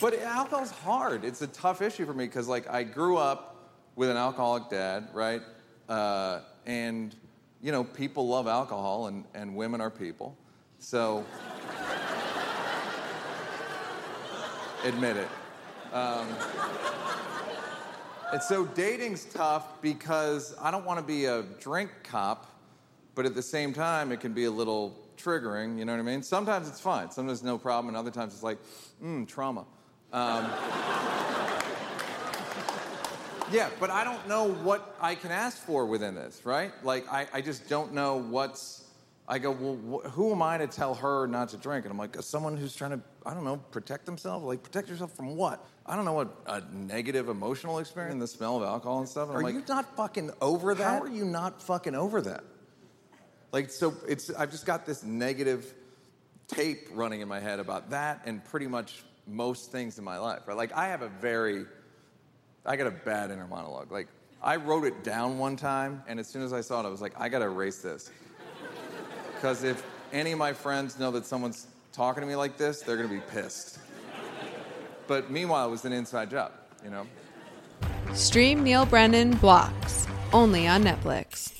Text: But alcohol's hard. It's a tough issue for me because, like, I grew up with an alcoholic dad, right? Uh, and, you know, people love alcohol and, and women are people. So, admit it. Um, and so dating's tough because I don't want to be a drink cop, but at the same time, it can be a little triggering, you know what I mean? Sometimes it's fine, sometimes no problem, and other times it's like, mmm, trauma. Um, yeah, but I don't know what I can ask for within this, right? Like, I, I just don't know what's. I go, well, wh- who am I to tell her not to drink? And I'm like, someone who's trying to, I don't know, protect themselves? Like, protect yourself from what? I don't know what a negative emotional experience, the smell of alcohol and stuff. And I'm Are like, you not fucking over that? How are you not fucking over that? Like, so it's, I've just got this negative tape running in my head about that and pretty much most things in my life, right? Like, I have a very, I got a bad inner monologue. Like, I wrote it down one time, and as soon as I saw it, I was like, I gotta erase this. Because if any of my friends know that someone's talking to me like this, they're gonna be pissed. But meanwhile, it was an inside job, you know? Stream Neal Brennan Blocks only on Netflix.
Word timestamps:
But 0.00 0.18
alcohol's 0.20 0.70
hard. 0.70 1.24
It's 1.24 1.42
a 1.42 1.46
tough 1.46 1.82
issue 1.82 2.06
for 2.06 2.14
me 2.14 2.24
because, 2.24 2.48
like, 2.48 2.68
I 2.70 2.84
grew 2.84 3.18
up 3.18 3.74
with 3.96 4.08
an 4.08 4.16
alcoholic 4.16 4.70
dad, 4.70 5.08
right? 5.12 5.42
Uh, 5.90 6.40
and, 6.64 7.14
you 7.60 7.70
know, 7.70 7.84
people 7.84 8.26
love 8.26 8.46
alcohol 8.46 9.08
and, 9.08 9.24
and 9.34 9.54
women 9.54 9.82
are 9.82 9.90
people. 9.90 10.38
So, 10.78 11.26
admit 14.84 15.18
it. 15.18 15.28
Um, 15.92 16.28
and 18.32 18.42
so 18.42 18.64
dating's 18.64 19.26
tough 19.26 19.82
because 19.82 20.54
I 20.62 20.70
don't 20.70 20.86
want 20.86 20.98
to 20.98 21.04
be 21.04 21.26
a 21.26 21.42
drink 21.60 21.90
cop, 22.04 22.46
but 23.14 23.26
at 23.26 23.34
the 23.34 23.42
same 23.42 23.74
time, 23.74 24.12
it 24.12 24.20
can 24.20 24.32
be 24.32 24.44
a 24.44 24.50
little 24.50 24.96
triggering, 25.18 25.78
you 25.78 25.84
know 25.84 25.92
what 25.92 25.98
I 25.98 26.04
mean? 26.04 26.22
Sometimes 26.22 26.68
it's 26.68 26.80
fine, 26.80 27.10
sometimes 27.10 27.42
no 27.42 27.58
problem, 27.58 27.88
and 27.88 27.96
other 27.96 28.10
times 28.10 28.32
it's 28.32 28.42
like, 28.42 28.58
mmm, 29.02 29.28
trauma. 29.28 29.66
Um, 30.12 30.50
yeah, 33.52 33.68
but 33.78 33.90
I 33.90 34.04
don't 34.04 34.26
know 34.28 34.48
what 34.52 34.96
I 35.00 35.14
can 35.14 35.30
ask 35.30 35.56
for 35.58 35.86
within 35.86 36.14
this, 36.14 36.44
right? 36.44 36.72
Like, 36.84 37.06
I, 37.10 37.26
I 37.32 37.40
just 37.40 37.68
don't 37.68 37.92
know 37.92 38.16
what's. 38.16 38.84
I 39.28 39.38
go, 39.38 39.52
well, 39.52 40.00
wh- 40.02 40.10
who 40.10 40.32
am 40.32 40.42
I 40.42 40.58
to 40.58 40.66
tell 40.66 40.94
her 40.94 41.28
not 41.28 41.50
to 41.50 41.56
drink? 41.56 41.84
And 41.84 41.92
I'm 41.92 41.98
like, 41.98 42.16
someone 42.20 42.56
who's 42.56 42.74
trying 42.74 42.90
to, 42.90 43.00
I 43.24 43.32
don't 43.32 43.44
know, 43.44 43.58
protect 43.70 44.04
themselves? 44.04 44.44
Like, 44.44 44.62
protect 44.64 44.88
yourself 44.88 45.14
from 45.14 45.36
what? 45.36 45.64
I 45.86 45.94
don't 45.94 46.04
know 46.04 46.12
what 46.14 46.34
a 46.46 46.62
negative 46.72 47.28
emotional 47.28 47.78
experience, 47.78 48.18
the 48.18 48.26
smell 48.26 48.56
of 48.56 48.64
alcohol 48.64 48.98
and 48.98 49.08
stuff. 49.08 49.28
And 49.28 49.38
I'm 49.38 49.44
Are 49.44 49.44
like, 49.44 49.54
you 49.54 49.62
not 49.68 49.96
fucking 49.96 50.32
over 50.40 50.74
that? 50.74 50.84
How 50.84 51.00
are 51.02 51.08
you 51.08 51.24
not 51.24 51.62
fucking 51.62 51.94
over 51.94 52.20
that? 52.22 52.42
Like, 53.52 53.70
so 53.70 53.94
it's, 54.08 54.30
I've 54.30 54.50
just 54.50 54.66
got 54.66 54.84
this 54.84 55.04
negative 55.04 55.74
tape 56.48 56.88
running 56.92 57.20
in 57.20 57.28
my 57.28 57.38
head 57.38 57.60
about 57.60 57.90
that 57.90 58.22
and 58.26 58.44
pretty 58.44 58.66
much 58.66 59.04
most 59.30 59.72
things 59.72 59.98
in 59.98 60.04
my 60.04 60.18
life, 60.18 60.46
right? 60.46 60.56
Like, 60.56 60.72
I 60.72 60.88
have 60.88 61.02
a 61.02 61.08
very, 61.08 61.64
I 62.66 62.76
got 62.76 62.86
a 62.86 62.90
bad 62.90 63.30
inner 63.30 63.46
monologue. 63.46 63.90
Like, 63.92 64.08
I 64.42 64.56
wrote 64.56 64.84
it 64.84 65.04
down 65.04 65.38
one 65.38 65.56
time, 65.56 66.02
and 66.06 66.18
as 66.18 66.26
soon 66.26 66.42
as 66.42 66.52
I 66.52 66.60
saw 66.60 66.80
it, 66.80 66.86
I 66.86 66.90
was 66.90 67.00
like, 67.00 67.12
I 67.18 67.28
gotta 67.28 67.46
erase 67.46 67.78
this. 67.78 68.10
Because 69.34 69.64
if 69.64 69.82
any 70.12 70.32
of 70.32 70.38
my 70.38 70.52
friends 70.52 70.98
know 70.98 71.10
that 71.12 71.24
someone's 71.24 71.66
talking 71.92 72.20
to 72.20 72.26
me 72.26 72.36
like 72.36 72.58
this, 72.58 72.82
they're 72.82 72.96
gonna 72.96 73.08
be 73.08 73.22
pissed. 73.30 73.78
But 75.06 75.30
meanwhile, 75.30 75.66
it 75.66 75.70
was 75.70 75.86
an 75.86 75.92
inside 75.92 76.30
job, 76.30 76.52
you 76.84 76.90
know? 76.90 77.06
Stream 78.12 78.62
Neal 78.62 78.84
Brennan 78.84 79.32
Blocks 79.36 80.06
only 80.32 80.68
on 80.68 80.84
Netflix. 80.84 81.59